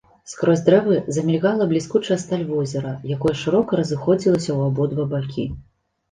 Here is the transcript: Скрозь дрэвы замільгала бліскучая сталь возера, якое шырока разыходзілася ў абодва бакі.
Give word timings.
Скрозь 0.31 0.61
дрэвы 0.67 0.95
замільгала 1.17 1.67
бліскучая 1.73 2.15
сталь 2.23 2.45
возера, 2.51 2.93
якое 3.15 3.33
шырока 3.41 3.71
разыходзілася 3.81 4.43
ў 4.53 4.59
абодва 4.71 5.05
бакі. 5.13 5.45